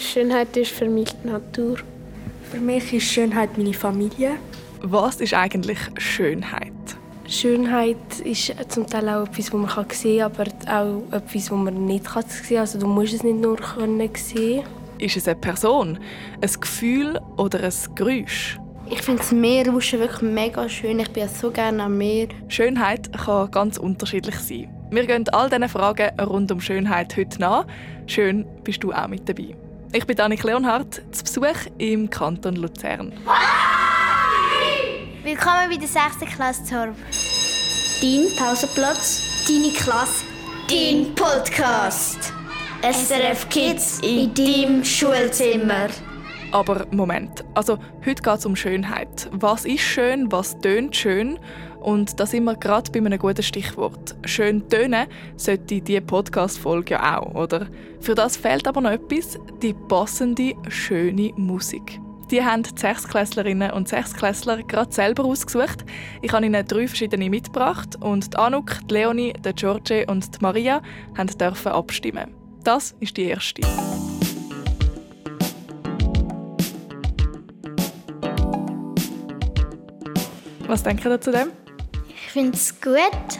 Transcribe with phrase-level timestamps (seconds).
[0.00, 1.78] Schönheit ist für mich die Natur.
[2.50, 4.32] Für mich ist Schönheit meine Familie.
[4.82, 6.72] Was ist eigentlich Schönheit?
[7.28, 11.84] Schönheit ist zum Teil auch etwas, was man sehen kann, aber auch etwas, was man
[11.86, 12.58] nicht sehen kann.
[12.58, 13.58] Also du musst es nicht nur
[14.16, 14.64] sehen.
[14.98, 15.98] Ist es eine Person,
[16.40, 18.58] ein Gefühl oder ein Geräusch?
[18.90, 20.98] Ich finde das Meer wirklich mega schön.
[20.98, 22.26] Ich bin so gerne am Meer.
[22.48, 24.68] Schönheit kann ganz unterschiedlich sein.
[24.90, 27.66] Wir gehen all diesen Fragen rund um Schönheit heute nach.
[28.06, 29.54] Schön, bist du auch mit dabei.
[29.92, 33.12] Ich bin Annik Leonhardt, zu Besuch im Kanton Luzern.
[35.24, 36.32] Willkommen bei der 6.
[36.32, 36.94] Klasse Zorb.
[38.00, 40.24] Dein Pausenplatz, deine Klasse,
[40.68, 42.32] dein Podcast.
[42.82, 45.88] SRF Kids in deinem Schulzimmer.
[46.52, 47.76] Aber Moment, also
[48.06, 49.28] heute geht es um Schönheit.
[49.32, 51.36] Was ist schön, was tönt schön?
[51.80, 54.14] Und da sind wir gerade bei einem guten Stichwort.
[54.24, 57.66] Schön tönen sollte diese Podcast-Folge ja auch, oder?
[58.00, 61.98] Für das fehlt aber noch etwas, die passende, schöne Musik.
[62.30, 65.84] Die haben die Sechsklässlerinnen und Sechsklässler gerade selber ausgesucht.
[66.22, 70.38] Ich habe ihnen drei verschiedene mitgebracht und die Anuk, die Leonie, die Georgie und die
[70.40, 70.80] Maria
[71.40, 72.34] dürfen abstimmen.
[72.62, 73.62] Das ist die erste.
[80.68, 81.48] Was denken ihr zu dem?
[82.30, 82.94] Ich finde es gut.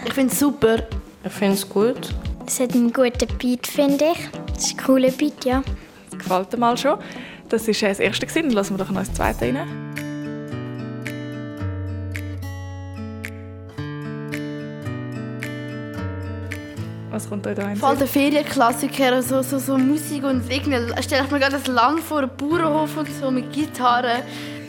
[0.05, 0.79] Ich finde es super.
[1.23, 2.13] Ich finde es gut.
[2.45, 4.29] Es hat einen guten Beat, finde ich.
[4.53, 5.63] Das ist ein cooler Beat, ja.
[6.11, 6.99] Das gefällt dir mal schon.
[7.49, 8.27] Das war das erste.
[8.27, 9.69] Dann lassen wir doch noch das zweite rein.
[17.13, 17.77] Was kommt euch da rein?
[17.77, 21.99] Voll der Ferienklassiker, so, so, so Musik und irgendwie stelle ich mir gerade das lang
[21.99, 24.25] vor, einem Bauernhof und so mit Gitarre,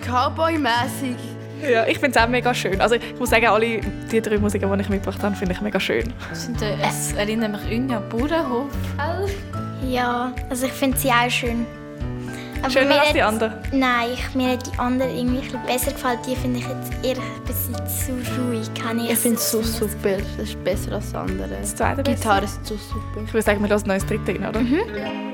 [0.06, 1.31] Cowboy-mäßig.
[1.70, 2.82] Ja, ich finde es auch mega schön.
[2.82, 3.82] Also ich muss sagen, alle
[4.12, 6.14] die drei Musiken, die ich mitgebracht habe, finde ich mega schön.
[6.32, 8.70] Es erinnert mich irgendwie an Bauernhof.
[9.88, 11.66] Ja, also ich finde sie auch schön.
[12.62, 13.54] Aber Schöner als die anderen?
[13.72, 16.20] Nein, ich, mir hat die anderen irgendwie ein bisschen besser gefallen.
[16.28, 18.70] Die finde ich jetzt eher ein bisschen zu ruhig.
[18.76, 20.18] Kann ich ich finde es so super.
[20.38, 21.50] Das ist besser als andere.
[21.60, 23.24] Das zweite Die Gitarre ist so super.
[23.26, 24.62] Ich würde sagen, wir lassen noch das dritte rein, oder?
[24.62, 25.31] Mhm.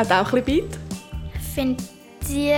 [0.00, 0.78] Hat auch ein bisschen Beat?
[1.34, 1.84] Ich finde
[2.26, 2.54] die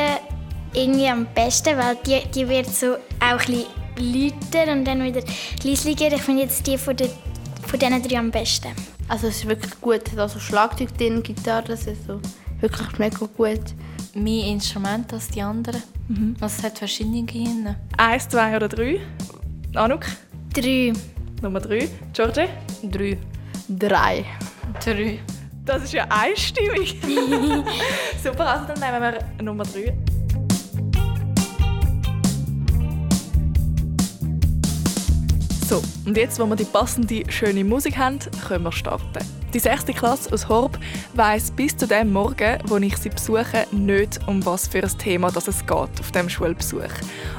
[0.75, 3.67] irgendwie am besten, weil die, die wird so auch ein bisschen
[3.97, 5.23] lauter und dann wieder
[5.65, 6.13] leislicher.
[6.13, 7.09] Ich finde jetzt die von, der,
[7.67, 8.69] von diesen drei am besten.
[9.09, 10.17] Also es ist wirklich gut.
[10.17, 12.21] Also Schlagzeug drin, Gitarre, das ist so
[12.61, 13.75] wirklich mega gut.
[14.15, 15.83] Mehr Instrumente als die anderen.
[16.07, 16.37] Mhm.
[16.41, 17.81] Also es hat verschiedene Gehirne.
[17.97, 19.01] Eins, zwei oder drei?
[19.75, 20.07] Anuk?
[20.55, 20.93] Drei.
[21.43, 21.89] Nummer drei.
[22.13, 22.47] Georgie?
[22.89, 23.19] Drei.
[23.69, 24.27] Drei.
[24.85, 25.19] Drei.
[25.65, 26.97] Das ist ja einstimmig.
[28.23, 29.97] Super, also dann nehmen wir Nummer drei.
[35.69, 39.25] So, und jetzt, wo wir die passende, schöne Musik haben, können wir starten.
[39.55, 40.79] Die sechste Klasse aus Horb
[41.15, 45.31] weiss bis zu dem Morgen, wo ich sie besuche, nicht, um was für ein Thema
[45.31, 46.93] das es geht auf dem Schulbesuch.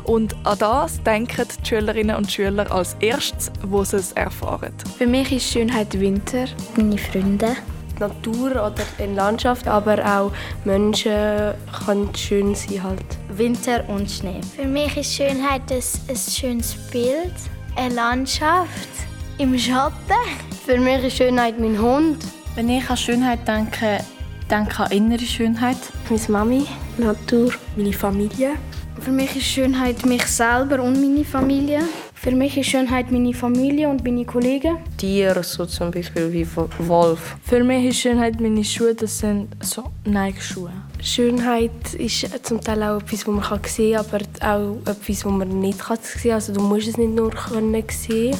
[0.06, 4.73] Und an das denken die Schülerinnen und Schüler als erstes, wo sie es erfahren.
[4.97, 6.45] Für mich ist Schönheit Winter.
[6.78, 7.57] Meine Freunde.
[7.96, 10.31] Die Natur oder die Landschaft, aber auch
[10.66, 11.54] Menschen
[11.86, 13.06] können schön sein halt.
[13.30, 14.42] Winter und Schnee.
[14.56, 17.34] Für mich ist Schönheit ein, ein schönes Bild
[17.76, 18.90] eine Landschaft
[19.38, 19.94] im Schatten.
[20.66, 22.24] Für mich ist Schönheit mein Hund.
[22.56, 24.00] Wenn ich an Schönheit denke,
[24.50, 25.78] denke ich an innere Schönheit.
[26.10, 26.66] Meine Mami,
[26.98, 28.54] Natur, meine Familie.
[29.00, 31.81] Für mich ist Schönheit mich selber und meine Familie.
[32.23, 34.78] Für mich ist Schönheit meine Familie und meine Kollegen.
[34.95, 36.47] Tiere, so zum Beispiel wie
[36.88, 37.35] Wolf.
[37.44, 40.72] Für mich ist Schönheit meine Schuhe, das sind so Nike-Schuhe.
[41.01, 45.59] Schönheit ist zum Teil auch etwas, was man sehen kann, aber auch etwas, was man
[45.59, 46.31] nicht sehen kann.
[46.31, 47.33] Also du musst es nicht nur
[47.89, 48.38] sehen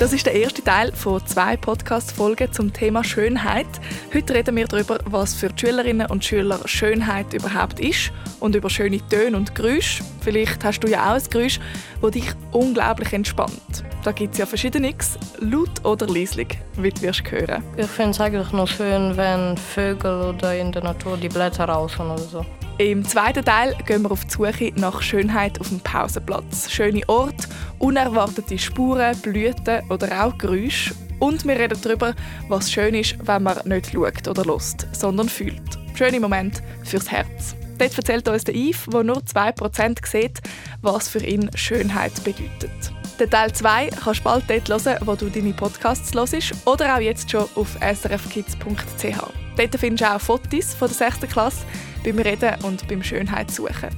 [0.00, 3.66] Das ist der erste Teil von zwei Podcast-Folgen zum Thema Schönheit.
[4.14, 8.10] Heute reden wir darüber, was für die Schülerinnen und Schüler Schönheit überhaupt ist
[8.40, 10.02] und über schöne Töne und Geräusche.
[10.22, 11.60] Vielleicht hast du ja auch ein Geräusch,
[12.00, 13.84] das dich unglaublich entspannt.
[14.02, 17.62] Da gibt es ja verschiedenes, laut oder leislich, wie du wirst hören.
[17.76, 22.06] Ich finde es eigentlich noch schön, wenn Vögel oder in der Natur die Blätter rauschen
[22.06, 22.46] oder so.
[22.80, 26.70] Im zweiten Teil gehen wir auf die Suche nach Schönheit auf dem Pausenplatz.
[26.70, 27.46] Schöne Orte,
[27.78, 30.94] unerwartete Spuren, Blüten oder auch Geräusche.
[31.18, 32.14] Und wir reden darüber,
[32.48, 35.60] was schön ist, wenn man nicht schaut oder lust, sondern fühlt.
[35.94, 37.54] Schöne Momente fürs Herz.
[37.76, 40.40] Dort erzählt uns der Yves, der nur 2% sieht,
[40.80, 42.94] was für ihn Schönheit bedeutet.
[43.20, 47.00] Den Teil 2 kannst du bald dort hören, wo du deine Podcasts hörst oder auch
[47.00, 49.39] jetzt schon auf srfkids.ch.
[49.56, 51.20] Dort findest du auch Fotos von der 6.
[51.32, 51.64] Klasse
[52.04, 53.90] beim Reden und beim Schönheitssuchen.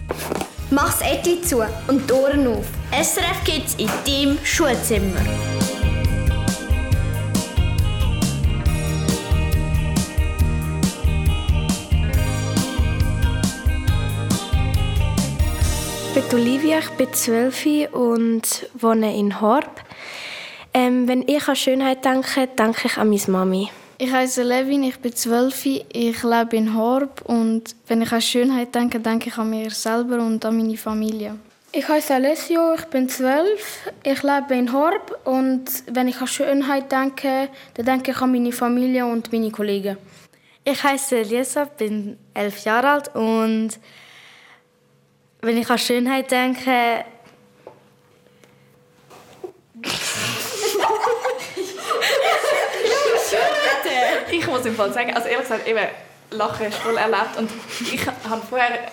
[0.70, 2.66] Mach's Etui zu und die Ohren auf.
[2.90, 5.20] SRF Kids in deinem Schulzimmer.
[16.14, 19.82] Ich bin Olivia, ich bin 12 und wohne in Horb.
[20.75, 23.70] Ähm, wenn ich an Schönheit denke, denke ich an meine Mami.
[24.04, 28.75] Ich heiße Levin, ich bin 12, ich lebe in Horb und wenn ich an Schönheit
[28.75, 31.37] denke, denke ich an mir selber und an meine Familie.
[31.70, 36.90] Ich heiße Alessio, ich bin 12, ich lebe in Horb und wenn ich an Schönheit
[36.90, 39.96] denke, dann denke ich an meine Familie und meine Kollegen.
[40.64, 43.70] Ich heiße Elisa, bin 11 Jahre alt und
[45.43, 47.05] wenn ich an Schönheit denke,
[54.32, 55.87] Ich muss im Fall sagen, also ehrlich gesagt, eben,
[56.31, 57.50] Lachen ist voll erlebt und
[57.93, 58.90] ich habe vorher,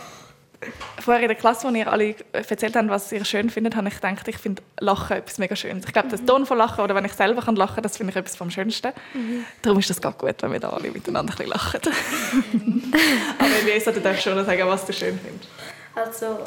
[1.02, 3.96] vorher in der Klasse, wo ihr alle erzählt habt, was ihr schön findet, habe ich
[3.96, 5.86] gedacht, ich finde Lachen etwas mega Schönes.
[5.86, 8.18] Ich glaube, das Ton von Lachen oder wenn ich selber kann lachen, das finde ich
[8.18, 8.92] etwas vom Schönsten.
[9.14, 9.46] Mhm.
[9.62, 11.80] Darum ist das ganz gut, wenn wir da alle miteinander ein bisschen lachen.
[13.40, 15.50] Aber Elisa, du darfst schon sagen, was du schön findest.
[15.96, 16.44] also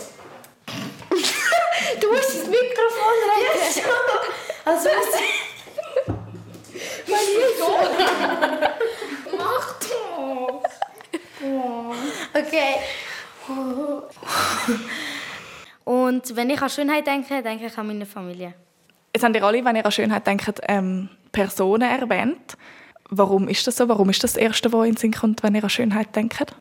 [1.99, 3.85] Du musst das Mikrofon rein.
[4.65, 4.89] Also,
[9.37, 10.63] Mach doch.
[12.47, 12.75] Okay.
[15.85, 18.55] Und wenn ich an Schönheit denke, denke ich an meine Familie.
[19.15, 22.57] Jetzt haben ihr alle, wenn ihr an Schönheit denkt, ähm, Personen erwähnt.
[23.11, 23.89] Warum ist das so?
[23.89, 26.55] Warum ist das, das Erste, was in den Sinn kommt, wenn ihr an Schönheit denkt?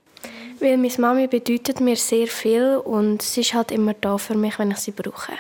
[0.59, 4.59] Weil meine Mami bedeutet mir sehr viel und sie ist halt immer da für mich,
[4.59, 5.33] wenn ich sie brauche.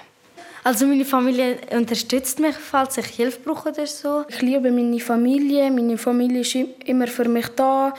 [0.63, 4.25] Also meine Familie unterstützt mich, falls ich Hilfe brauche oder so.
[4.29, 6.55] Ich liebe meine Familie, meine Familie ist
[6.85, 7.93] immer für mich da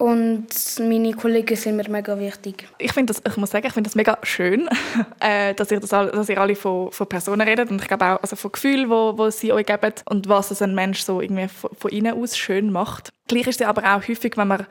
[0.00, 0.46] und
[0.80, 2.66] meine Kollegen sind mir mega wichtig.
[2.78, 4.68] Ich finde das, ich muss sagen, ich finde das mega schön,
[5.20, 8.06] äh, dass, ihr das, all- dass ihr alle von, von Personen redet und ich glaube
[8.06, 11.20] auch also von Gefühlen, wo, wo sie euch geben und was es ein Mensch so
[11.20, 13.10] irgendwie von, von innen aus schön macht.
[13.28, 14.66] Gleich ist es aber auch häufig, wenn man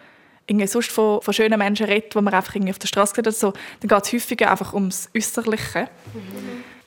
[0.47, 3.19] irgendwie sonst von, von schönen Menschen redet, die man einfach irgendwie auf der Straße sieht
[3.27, 5.89] oder so, dann geht es häufiger einfach ums Äußerliche.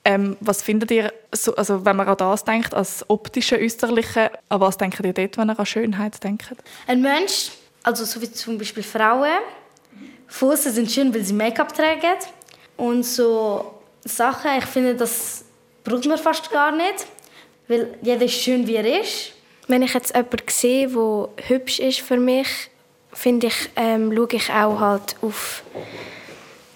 [0.05, 4.61] Ähm, was findet ihr, so, also wenn man an das denkt, als optische Äußerliche, an
[4.61, 6.51] was denkt ihr dort, wenn ihr an Schönheit denkt?
[6.89, 9.39] Ein Mensch, also so wie zum Beispiel Frauen,
[10.29, 12.17] Füße sind schön, weil sie Make-up tragen.
[12.77, 13.75] Und so
[14.05, 15.45] Sachen, ich finde, das
[15.85, 17.07] braucht man fast gar nicht,
[17.69, 19.33] weil jeder ist schön, wie er ist.
[19.69, 22.49] Wenn ich jetzt jemanden sehe, der hübsch ist für mich,
[23.13, 25.63] finde ich, ähm, schaue ich auch halt auf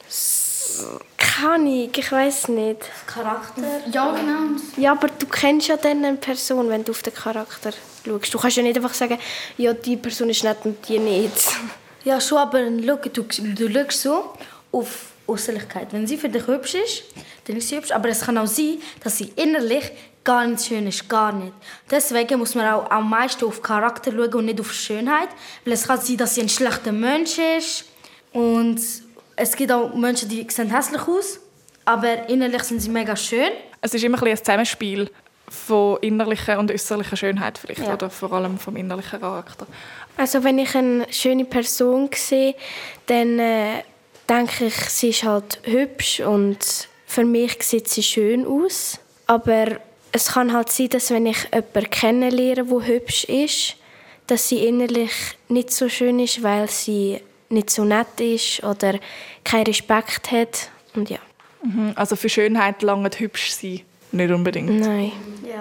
[0.08, 0.85] S-
[1.17, 2.81] keine Ahnung, ich weiß nicht.
[3.06, 3.62] Charakter.
[3.91, 4.61] Ja, genau.
[4.76, 7.70] Ja, aber du kennst ja dann eine Person, wenn du auf den Charakter
[8.06, 8.32] schaust.
[8.32, 9.19] Du kannst ja nicht einfach sagen,
[9.58, 11.49] ja, die Person ist nett und die nicht.
[12.05, 14.32] Ja, schon, aber schau, du, du schaust so
[14.73, 15.93] auf Äußerlichkeit.
[15.93, 17.05] Wenn sie für dich hübsch ist,
[17.47, 17.91] dann ist sie hübsch.
[17.91, 19.91] Aber es kann auch sein, dass sie innerlich
[20.23, 21.53] gar nicht schön ist, gar nicht.
[21.91, 25.29] Deswegen muss man auch am meisten auf Charakter schauen und nicht auf Schönheit.
[25.64, 27.85] Weil es kann sein, dass sie ein schlechter Mensch ist.
[28.32, 28.81] Und
[29.37, 31.41] es gibt auch Menschen, die sehen hässlich aus,
[31.85, 33.50] aber innerlich sind sie mega schön.
[33.81, 35.11] Es ist immer ein, bisschen ein Zusammenspiel
[35.48, 37.94] von innerlicher und äußerlicher Schönheit vielleicht, Ja.
[37.94, 39.66] oder vor allem vom innerlichen Charakter.
[40.16, 42.55] Also wenn ich eine schöne Person sehe,
[43.06, 43.82] dann äh,
[44.29, 48.98] denke ich, sie ist halt hübsch und für mich sieht sie schön aus.
[49.26, 49.67] Aber
[50.12, 53.76] es kann halt sein, dass wenn ich jemanden kennenlerne, der hübsch ist,
[54.26, 55.12] dass sie innerlich
[55.48, 58.94] nicht so schön ist, weil sie nicht so nett ist oder
[59.44, 60.70] keinen Respekt hat.
[60.94, 61.19] Und ja,
[61.62, 61.93] Mhm.
[61.96, 63.81] Also für Schönheit lange hübsch sein
[64.13, 64.81] nicht unbedingt.
[64.81, 65.13] nein.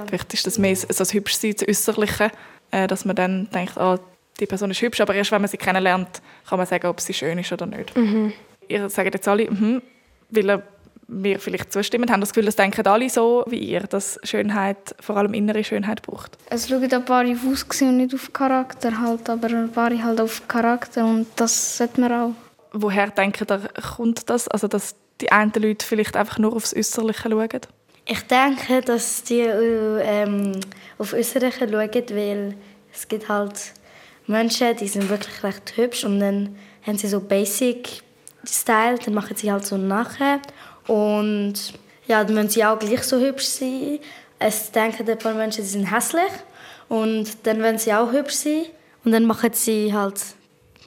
[0.08, 2.32] Vielleicht ist das mehr so das Hübschsein, das Äußerliche,
[2.72, 4.00] äh, dass man dann denkt, ah,
[4.40, 7.14] die Person ist hübsch, aber erst wenn man sie kennenlernt, kann man sagen, ob sie
[7.14, 7.94] schön ist oder nicht.
[8.68, 9.82] Ihr sagt jetzt alle, mhm,
[10.30, 10.64] weil
[11.08, 15.18] mir vielleicht zustimmen, haben das Gefühl, das denken alle so wie ihr, dass Schönheit, vor
[15.18, 16.38] allem innere Schönheit braucht.
[16.50, 20.20] Es schauen ein paar auf Aussehen und nicht auf Charakter halt, aber ein paar halt
[20.20, 22.32] auf Charakter und das sollte man auch.
[22.74, 24.48] Woher denkt ihr, kommt das?
[24.48, 27.62] Also, dass die einen Leute vielleicht einfach nur aufs Äußerliche schauen?
[28.08, 30.52] Ich denke, dass die äh, ähm,
[30.98, 32.56] auf Österreicher schauen, weil
[32.94, 33.74] es gibt halt
[34.28, 38.02] Menschen, die sind wirklich recht hübsch und dann haben sie so Basic
[38.46, 40.40] Style, dann machen sie halt so nachher
[40.88, 41.54] und
[42.08, 44.00] ja, dann müssen sie auch gleich so hübsch sein.
[44.38, 46.32] Es denken ein paar Menschen, die sind hässlich
[46.90, 48.66] und dann wollen sie auch hübsch sein
[49.04, 50.22] und dann machen sie halt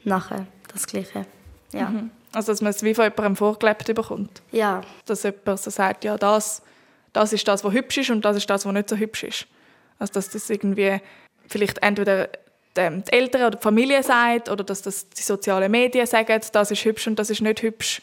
[0.05, 1.27] nachher das Gleiche.
[1.73, 1.93] Ja,
[2.33, 4.41] Also, dass man es wie von jemandem vorgelebt bekommt.
[4.53, 4.83] ja.
[5.07, 6.63] Dass jemand so sagt, ja, das
[7.13, 9.47] das ist das, was hübsch ist und das ist das, was nicht so hübsch ist.
[9.99, 11.01] Also dass das irgendwie
[11.47, 12.29] vielleicht entweder
[12.77, 16.85] die Eltern oder die Familie sagt oder dass das die sozialen Medien sagen, das ist
[16.85, 18.03] hübsch und das ist nicht hübsch.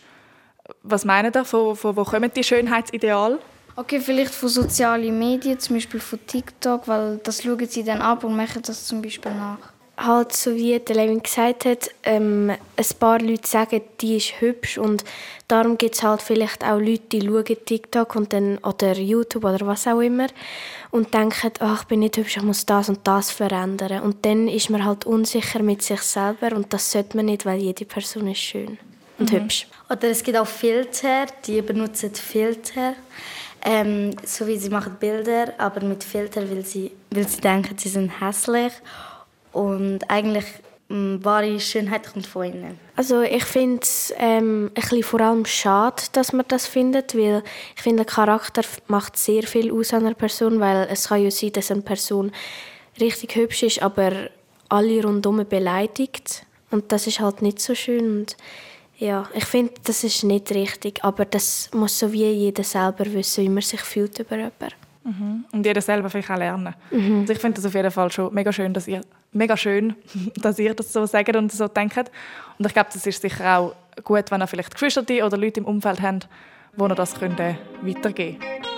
[0.83, 1.45] Was meinen ihr?
[1.45, 3.39] Von, von wo kommen die Schönheitsideale?
[3.77, 8.23] Okay, vielleicht von sozialen Medien, zum Beispiel von TikTok, weil das schauen sie dann ab
[8.23, 9.74] und machen das zum Beispiel nach.
[9.97, 14.77] Halt, so wie der Levin gesagt hat, ähm, ein paar Leute sagen, die ist hübsch
[14.77, 15.05] und
[15.47, 19.65] darum gibt es halt vielleicht auch Leute, die schauen TikTok und dann, oder YouTube oder
[19.65, 20.27] was auch immer
[20.91, 24.01] und denken, ach, ich bin nicht hübsch, ich muss das und das verändern.
[24.01, 27.59] Und dann ist man halt unsicher mit sich selber und das sollte man nicht, weil
[27.59, 28.77] jede Person ist schön
[29.17, 29.37] und mhm.
[29.37, 29.67] hübsch.
[29.89, 32.95] Oder es gibt auch Filter, die benutzen Filter.
[33.67, 37.89] Ähm, so wie sie machen Bilder, aber mit Filter, weil sie, weil sie denken, sie
[37.89, 38.73] sind hässlich.
[39.55, 40.45] Und eigentlich
[40.89, 42.79] mh, mm, wahre Schönheit kommt von innen.
[42.95, 47.41] Also ich finde es ähm, ein bisschen vor allem schade, dass man das findet, weil
[47.75, 51.53] ich finde, der Charakter macht sehr viel aus einer Person, weil es kann ja sein,
[51.53, 52.31] dass eine Person
[52.99, 54.11] richtig hübsch ist, aber
[54.67, 58.37] alle rundum beleidigt und das ist halt nicht so schön und
[58.97, 63.43] ja, ich finde, das ist nicht richtig, aber das muss so wie jeder selber wissen,
[63.43, 64.69] wie man sich fühlt über jemanden.
[65.05, 65.45] Mhm.
[65.51, 66.73] Und jeder selber vielleicht auch lernen.
[66.91, 67.21] Mhm.
[67.21, 69.01] Also ich finde das auf jeden Fall schon mega schön, dass ihr,
[69.35, 69.95] mega schön,
[70.35, 72.11] dass ihr das so sagt und so denkt.
[72.57, 75.65] Und ich glaube, das ist sicher auch gut, wenn ihr vielleicht Geschwister oder Leute im
[75.65, 76.27] Umfeld habt,
[76.75, 78.74] wo ihr das könnt, äh, weitergeben könnt.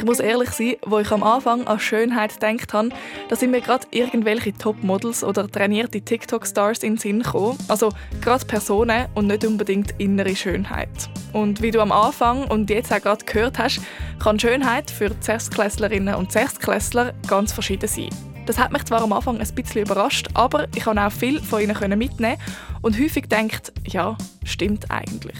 [0.00, 2.88] Ich muss ehrlich sein, wo ich am Anfang an Schönheit gedacht habe,
[3.28, 7.58] da sind mir gerade irgendwelche Topmodels oder trainierte TikTok-Stars in den Sinn gekommen.
[7.68, 7.90] Also
[8.22, 10.88] gerade Personen und nicht unbedingt innere Schönheit.
[11.34, 13.82] Und wie du am Anfang und jetzt auch gerade gehört hast,
[14.18, 18.08] kann Schönheit für Sechstklässlerinnen und Sechstklässler ganz verschieden sein.
[18.46, 21.60] Das hat mich zwar am Anfang ein bisschen überrascht, aber ich konnte auch viel von
[21.60, 22.38] ihnen mitnehmen
[22.80, 25.36] und häufig gedacht, ja, stimmt eigentlich.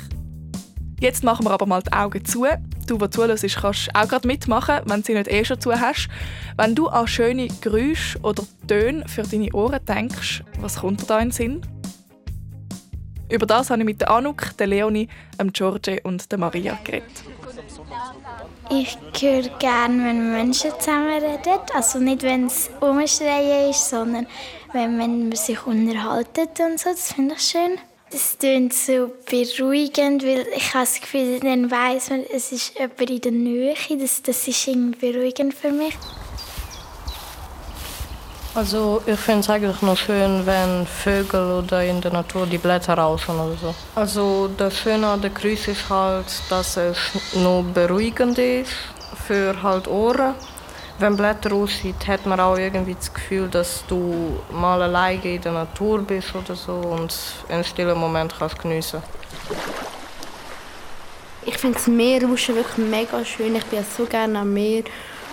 [1.00, 2.44] Jetzt machen wir aber mal die Augen zu.
[2.90, 6.08] Du, der zuhörst, kannst auch gerade mitmachen, wenn sie nicht eh schon zu hast.
[6.56, 11.20] Wenn du an schöne Geräusche oder Töne für deine Ohren denkst, was kommt dir da
[11.20, 11.62] in den Sinn?
[13.30, 17.22] Über das habe ich mit der Anuk, der Leonie, dem George und der Maria geredet.
[18.70, 21.60] Ich höre gerne, wenn Menschen zusammen reden.
[21.72, 24.26] Also nicht, wenn es umschreien ist, sondern
[24.72, 26.90] wenn man sich unterhalten und so.
[26.90, 27.78] Das finde ich schön.
[28.10, 33.08] Das klingt so beruhigend, weil ich habe das Gefühl, dann weiss man, es ist jemand
[33.08, 33.74] in der Nähe.
[34.00, 35.96] Das, das ist irgendwie beruhigend für mich.
[38.52, 42.94] Also ich finde es eigentlich noch schön, wenn Vögel oder in der Natur die Blätter
[42.94, 43.74] rauschen oder so.
[43.94, 46.96] Also das Schöne an der Grüße ist halt, dass es
[47.36, 48.72] nur beruhigend ist
[49.28, 50.34] für halt Ohren
[51.00, 55.52] wenn Blätter aussieht, hat man auch irgendwie das Gefühl, dass du mal alleine in der
[55.52, 57.14] Natur bist oder so und
[57.48, 59.02] einen stillen Moment kannst geniessen.
[61.46, 63.56] Ich finde das Meerrauschen wirklich mega schön.
[63.56, 64.84] Ich bin so gerne am Meer.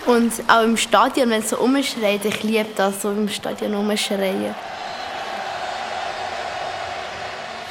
[0.06, 4.56] Und auch im Stadion, wenn es so umschreit, ich liebe das, so im Stadion umschreien.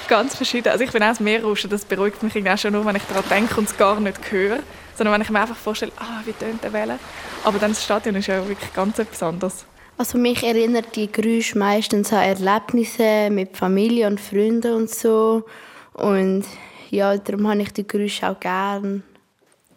[0.07, 0.69] Ganz verschieden.
[0.69, 3.25] Also ich bin auch das Meerrauschen, das beruhigt mich auch schon nur, wenn ich daran
[3.31, 4.59] denke und es gar nicht höre
[4.97, 6.99] sondern wenn ich mir einfach vorstelle, ah, wie tönt der Welle.
[7.45, 9.67] Aber dann das Stadion ist ja wirklich ganz etwas anderes.
[9.99, 15.45] Also mich erinnert die Geräusche meistens an Erlebnisse mit Familie und Freunden und so.
[15.95, 16.45] Und
[16.91, 19.03] ja, darum habe ich die Geräusche auch gern.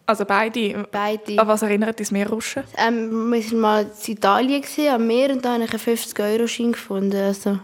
[0.06, 0.88] Also beide?
[0.92, 1.40] Beide.
[1.40, 2.64] An was erinnert das Meerrauschen?
[2.78, 7.16] Ähm, wir waren mal in Italien am Meer und da habe ich einen 50-Euro-Schein gefunden.
[7.16, 7.60] Also.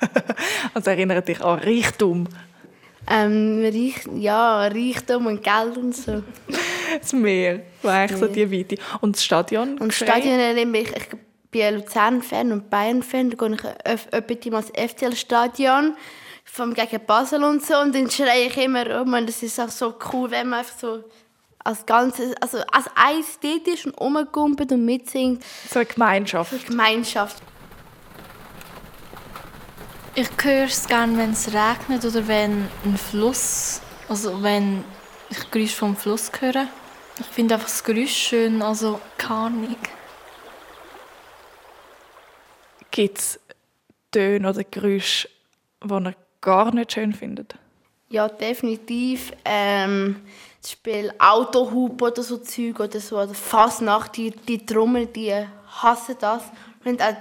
[0.74, 2.28] also erinnert dich an Reichtum?
[3.08, 6.22] Ähm, Reich, ja, Reichtum und Geld und so.
[6.98, 8.76] das Meer, war eigentlich so die Weite.
[9.00, 9.78] Und das Stadion?
[9.78, 11.06] Und das Stadion erinnere ich, ich
[11.50, 13.64] bin Luzern-Fan und Bayern-Fan, da gehe ich
[14.12, 15.96] öfter mal ins FCL-Stadion
[16.44, 19.68] vom gegen Basel und so und dann schreie ich immer, oh man, das ist auch
[19.68, 21.04] so cool, wenn man einfach so
[21.62, 25.44] als Ganzes, also als eins dort ist und rumgumpelt und mitsingt.
[25.68, 26.50] So eine Gemeinschaft.
[26.50, 27.42] So eine Gemeinschaft.
[30.14, 34.84] Ich höre es gerne, wenn es regnet oder wenn ein Fluss, also wenn
[35.28, 36.66] ich Geräusche vom Fluss höre.
[37.20, 39.76] Ich finde einfach das Geräusch schön, also keine Ahnung.
[42.90, 43.40] Gibt es
[44.10, 45.28] Töne oder Geräusche,
[45.84, 47.54] die ihr gar nicht schön findet?
[48.08, 49.32] Ja, definitiv.
[49.44, 50.16] Ähm,
[50.60, 53.18] zum Beispiel Autohub oder so Zeug oder so.
[53.20, 55.32] Oder Fasnacht, die, die Trommel, die
[55.82, 56.42] hassen das.
[56.84, 57.14] Und auch,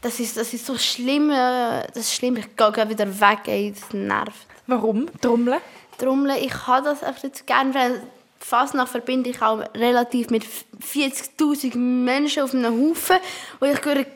[0.00, 1.30] das, ist, das ist so schlimm.
[1.30, 2.36] Äh, das ist schlimm.
[2.36, 4.46] Ich gehe wieder weg, ey, das nervt.
[4.66, 5.08] Warum?
[5.20, 5.60] Trommeln?
[5.98, 8.02] Trommeln, ich habe das einfach nicht gerne, weil
[8.44, 13.16] Fasnacht verbinde ich auch relativ mit 40'000 Menschen auf einem Haufen,
[13.60, 14.06] wo ich einen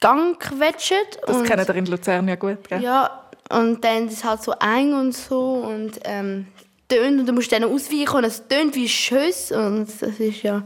[0.00, 0.98] Gang quetschen.
[1.26, 2.82] Das kennen ihr in Luzern ja gut, gell?
[2.82, 6.48] Ja, und dann ist es halt so eng und so und ähm,
[6.88, 10.62] tönt und du musst dann ausweichen und es tönt wie Schüsse und das ist ja,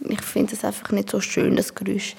[0.00, 2.14] ich finde das einfach nicht so schön, das Geräusch.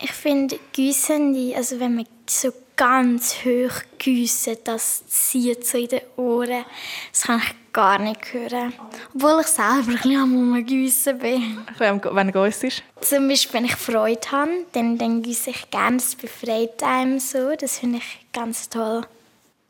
[0.00, 6.00] Ich finde Güssende, also wenn man so ganz hoch giessen, das zieht so in den
[6.16, 6.64] Ohren,
[7.10, 8.72] das kann ich gar nicht hören.
[9.14, 11.58] Obwohl ich selber ein bisschen am Giessen bin.
[11.78, 12.82] Wenn Geiss ist?
[13.00, 17.54] Zum Beispiel, wenn ich Freude habe, dann, dann gieße ich gerne, das befreit einem so,
[17.56, 19.02] das finde ich ganz toll.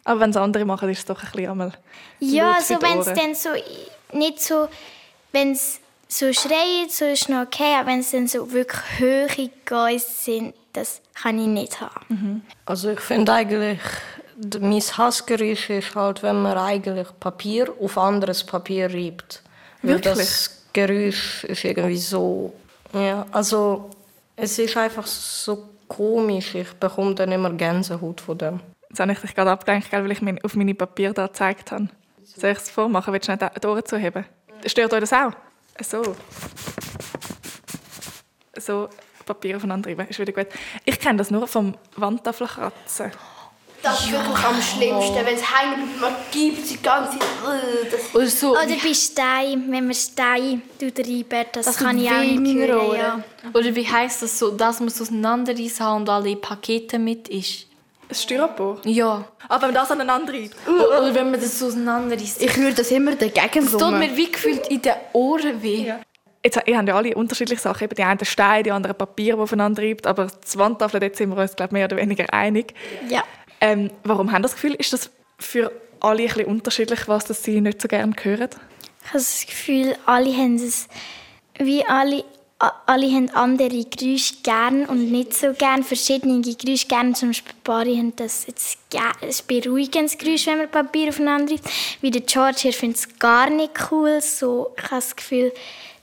[0.04, 1.73] Aber wenn es andere machen, ist es doch ein bisschen einmal
[2.20, 3.49] Ja, also wenn es dann so
[4.12, 4.68] nicht so,
[5.32, 9.50] wenn es so schreit, so ist noch okay, aber wenn es dann so wirklich hohe
[9.64, 12.04] Geister sind, das kann ich nicht haben.
[12.09, 12.43] Mhm.
[12.66, 13.81] Also ich finde eigentlich,
[14.61, 19.43] mein Hassgeräusch ist halt, wenn man eigentlich Papier auf anderes Papier reibt.
[19.83, 20.04] Wirklich?
[20.04, 22.52] Weil das Geräusch ist irgendwie so,
[22.93, 23.90] ja, also
[24.37, 26.54] es ist einfach so komisch.
[26.54, 28.61] Ich bekomme dann immer Gänsehaut von dem.
[28.88, 31.88] Jetzt habe ich dich gerade abgelenkt, weil ich auf meine Papier da gezeigt habe.
[32.25, 33.12] Soll ich es vormachen?
[33.12, 34.25] Willst du nicht die Ohren zuheben?
[34.66, 35.33] Stört euch das auch?
[35.81, 36.16] So.
[38.57, 38.88] So
[39.25, 40.49] Papier aufeinander reiben, ist wieder gut.
[40.85, 43.12] Ich kenne das nur vom Wandtafelkratzen.
[43.85, 48.14] Das ist wirklich am schlimmsten, wenn es hängen man gibt die ganze Zeit.
[48.14, 48.52] Oder, so.
[48.52, 52.97] Oder bei Stein, wenn man Stein reibt, das, das kann ich auch nicht hören.
[52.97, 53.23] Ja.
[53.52, 57.66] Oder wie heisst das so, dass man es auseinanderreißen und alle Pakete mit ist?
[58.09, 58.81] Ein Styropor?
[58.85, 59.26] Ja.
[59.49, 60.57] Aber wenn man das aneinander reibt?
[60.66, 62.40] Oder wenn man das so auseinanderreißt.
[62.40, 63.66] Ich höre das immer dagegen.
[63.66, 65.88] Es tut mir wie gefühlt in den Ohren weh.
[65.88, 66.00] Ja.
[66.44, 67.88] Jetzt, ihr habt ja alle unterschiedliche Sachen.
[67.88, 70.06] Die einen Steine, die anderen Papier, die aufeinander reibt.
[70.06, 72.74] Aber die Wandtafel, dort sind wir uns glaub, mehr oder weniger einig.
[73.08, 73.24] Ja.
[73.60, 74.74] Ähm, warum haben das Gefühl?
[74.74, 78.50] Ist das für alle ein bisschen unterschiedlich, was das sie nicht so gerne hören?
[79.02, 80.88] Ich habe das Gefühl, alle haben es
[81.58, 82.24] wie alle
[82.86, 85.82] alle haben andere Geräusche gern und nicht so gern.
[85.82, 87.14] Verschiedene Geräusche gern.
[87.14, 91.68] Zum Beispiel Barry haben das jetzt ein beruhigendes Geräusch, wenn man Papier aufeinander reibt.
[92.00, 94.20] Wie der George hier findet es gar nicht cool.
[94.22, 95.52] So, ich habe das Gefühl,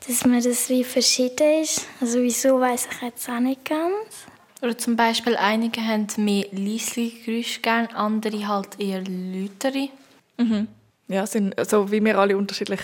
[0.08, 1.88] dass man das wie verschieden ist.
[2.00, 4.28] Also wieso, weiß ich jetzt auch nicht ganz.
[4.62, 9.90] Oder zum Beispiel einige haben mehr leise Geräusche gern, andere halt eher lautere.
[10.38, 10.68] Mhm.
[11.08, 12.82] Ja, sind so wie wir alle unterschiedlich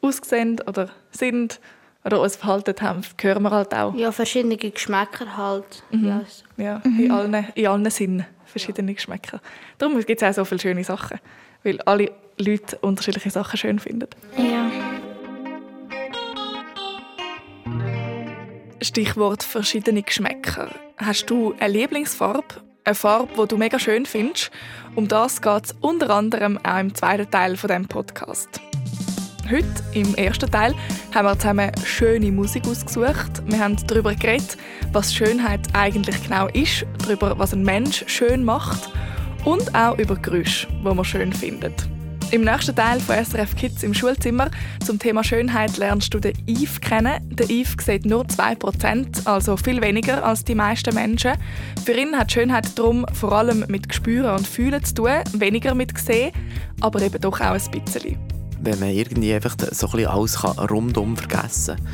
[0.00, 1.60] aussehen oder sind
[2.04, 3.94] oder uns verhalten haben, hören wir halt auch.
[3.94, 5.82] Ja, verschiedene Geschmäcker halt.
[5.90, 6.06] Mhm.
[6.06, 6.62] Ja, so.
[6.62, 7.00] ja mhm.
[7.00, 9.40] in, allen, in allen Sinnen verschiedene Geschmäcker.
[9.76, 11.18] Darum gibt es auch so viele schöne Sachen,
[11.64, 14.08] weil alle Leute unterschiedliche Sachen schön finden.
[14.36, 14.70] Ja.
[18.88, 20.70] Stichwort verschiedene Geschmäcker.
[20.96, 22.62] Hast du eine Lieblingsfarbe?
[22.84, 24.50] Eine Farbe, die du mega schön findest?
[24.94, 28.48] Um das geht es unter anderem auch im zweiten Teil von dem Podcast.
[29.50, 30.74] Heute, im ersten Teil,
[31.14, 33.42] haben wir zusammen schöne Musik ausgesucht.
[33.44, 34.56] Wir haben darüber geredet,
[34.92, 38.90] was Schönheit eigentlich genau ist, darüber, was ein Mensch schön macht
[39.44, 41.86] und auch über Geräusche, die man schön findet.
[42.30, 44.50] Im nächsten Teil von SRF Kids im Schulzimmer
[44.84, 47.20] zum Thema Schönheit lernst du den Yves kennen.
[47.30, 51.32] Der Yves sieht nur 2%, also viel weniger als die meisten Menschen.
[51.86, 55.96] Für ihn hat Schönheit darum vor allem mit Gespüren und Fühlen zu tun, weniger mit
[55.96, 56.32] Sehen,
[56.82, 58.18] aber eben doch auch ein bisschen
[58.60, 61.86] wenn man irgendwie einfach so ein bisschen alles rundum vergessen kann.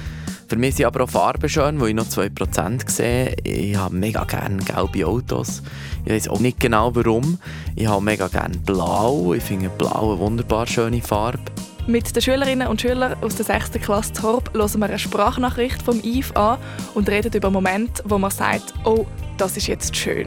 [0.47, 3.35] Für mich sind aber auch Farben schön, wo ich noch 2% sehe.
[3.45, 5.63] Ich habe mega gerne gelbe Autos.
[6.05, 7.39] Ich weiß auch nicht genau warum.
[7.77, 9.33] Ich habe mega gerne blau.
[9.33, 11.41] Ich finde blau eine wunderbar schöne Farbe.
[11.87, 13.73] Mit den Schülerinnen und Schülern aus der 6.
[13.73, 16.59] Klasse Torb hören wir eine Sprachnachricht vom Yves an
[16.95, 20.25] und reden über Momente, wo man sagt, oh, das ist jetzt schön.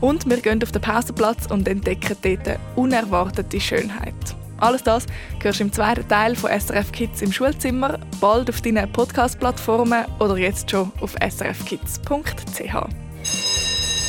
[0.00, 4.14] Und wir gehen auf den Pausenplatz und entdecken dort unerwartete Schönheit.
[4.60, 5.06] Alles das
[5.42, 10.36] hörst du im zweiten Teil von SRF Kids im Schulzimmer, bald auf deinen Podcast-Plattformen oder
[10.36, 12.74] jetzt schon auf srfkids.ch.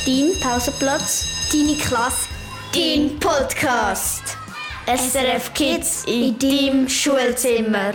[0.06, 2.28] Dein Pausenplatz, deine Klasse,
[2.74, 4.36] dein Podcast.
[4.86, 7.92] SRF Kids in deinem Schulzimmer.